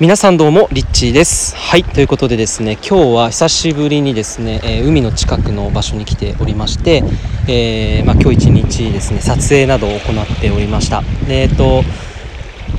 [0.00, 1.54] 皆さんどうもリッチーです。
[1.54, 7.04] はいということでですね今日は久しぶりにですね、えー、海の近くの場所に来ておりまして、
[7.46, 11.02] えー、まあ、今日一日ですね撮影などを行っておりました。
[11.28, 11.84] でえっと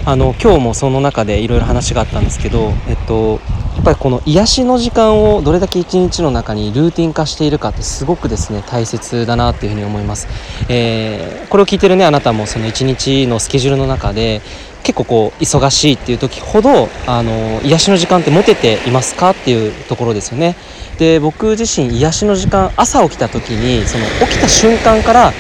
[0.04, 3.40] あの今日もその中でいろいろ話があったんですけどえっと
[3.86, 10.28] ぱりこの癒しの時間をどれだけ一日の中にルーティン化しているかってすごくですね大切だなっていうふうに思います、
[10.68, 14.42] えー、これを聞いてるねあなたもその一日のスケジュールの中で
[14.84, 20.56] 結構こう忙しいっていう時ほどあの癒しの時間って持てていますかっていうところですよね。
[21.00, 25.34] で僕自身癒しの時間朝起きた時にその起きた瞬間から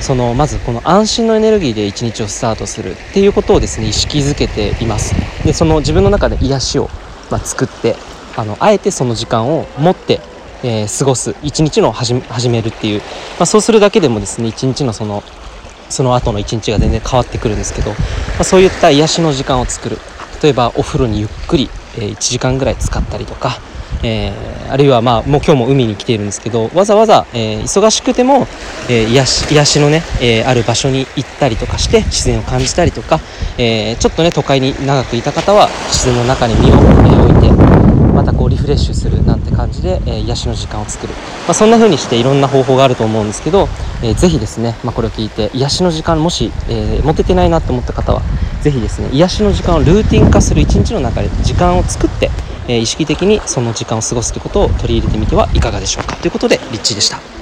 [0.00, 5.14] そのまずこの安心のエネルギーで一日をスタートするっていうことをですね意識づけています。
[5.44, 6.88] でその自分の中で癒しを、
[7.32, 7.96] まあ、作って
[8.36, 10.20] あのあえてその時間を持って
[10.64, 12.14] えー、過ごす一日の始
[12.48, 15.22] めるっていう、まあ、そうするだけでもですね一日のその
[15.88, 17.96] その後の一日が全然変わってくるんですけど、ま
[18.40, 19.98] あ、そういった癒しの時間を作る。
[20.42, 23.60] 例えばお風呂にゆっくり、えー、1時間ぐらい使ったりとか、
[24.02, 28.46] えー、あるいはまあもう今日も海に来ているんですけどわざわざ、えー、忙しくても、
[28.88, 33.20] え癒し癒しのね、えある場所に行ったりとかして自然を感じたりとか、
[33.58, 36.78] えちょっとね都会に長くいた方は自然の中に身を、え
[37.22, 43.68] 置いてまたこうリフレッシュするなんて感じで、えー、癒しの時間を作る、まあ、そんな風にしていろんな方法があると思うんですけど、
[44.02, 48.22] えー、ぜひですね、まあ、これを聞いて癒しの時間もし、えー、持ててないなと思った方は
[48.60, 52.30] ぜひですね癒しの時間をルーティン化する一日の中で時間を作って、
[52.68, 57.22] え、意識的にその時間を過ごすということを取り入れてみてはいかがでしょうかということでリッチーでした。